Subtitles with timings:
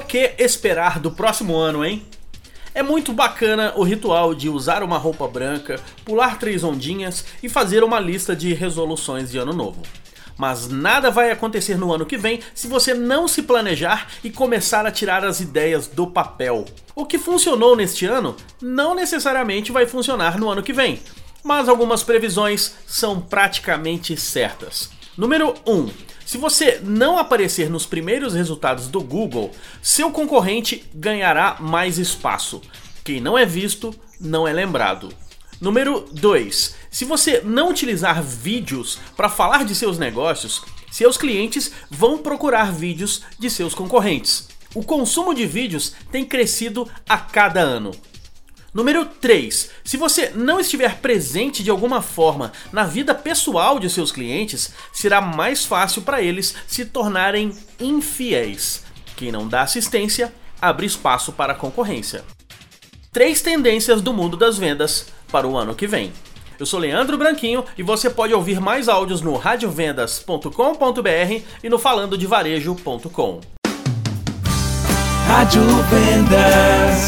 [0.00, 2.04] que esperar do próximo ano, hein?
[2.74, 7.82] É muito bacana o ritual de usar uma roupa branca, pular três ondinhas e fazer
[7.82, 9.82] uma lista de resoluções de ano novo.
[10.36, 14.86] Mas nada vai acontecer no ano que vem se você não se planejar e começar
[14.86, 16.64] a tirar as ideias do papel.
[16.94, 21.00] O que funcionou neste ano não necessariamente vai funcionar no ano que vem,
[21.42, 24.90] mas algumas previsões são praticamente certas.
[25.18, 25.90] Número 1.
[26.24, 29.50] Se você não aparecer nos primeiros resultados do Google,
[29.82, 32.62] seu concorrente ganhará mais espaço.
[33.02, 35.12] Quem não é visto, não é lembrado.
[35.60, 36.76] Número 2.
[36.88, 43.22] Se você não utilizar vídeos para falar de seus negócios, seus clientes vão procurar vídeos
[43.40, 44.46] de seus concorrentes.
[44.72, 47.90] O consumo de vídeos tem crescido a cada ano.
[48.78, 49.70] Número 3.
[49.82, 55.20] Se você não estiver presente de alguma forma na vida pessoal de seus clientes, será
[55.20, 58.84] mais fácil para eles se tornarem infiéis.
[59.16, 62.22] Quem não dá assistência abre espaço para a concorrência.
[63.12, 66.12] Três tendências do mundo das vendas para o ano que vem.
[66.56, 73.40] Eu sou Leandro Branquinho e você pode ouvir mais áudios no radiovendas.com.br e no falandodevarejo.com.
[75.26, 77.07] Rádio Vendas.